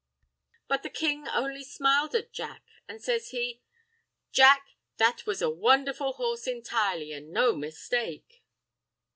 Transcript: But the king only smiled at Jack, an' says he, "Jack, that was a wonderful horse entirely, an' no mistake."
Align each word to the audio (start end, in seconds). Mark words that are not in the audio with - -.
But 0.67 0.81
the 0.81 0.89
king 0.89 1.27
only 1.27 1.63
smiled 1.63 2.15
at 2.15 2.31
Jack, 2.33 2.65
an' 2.87 2.97
says 2.97 3.29
he, 3.29 3.61
"Jack, 4.31 4.69
that 4.97 5.27
was 5.27 5.43
a 5.43 5.49
wonderful 5.51 6.13
horse 6.13 6.47
entirely, 6.47 7.13
an' 7.13 7.31
no 7.31 7.55
mistake." 7.55 8.41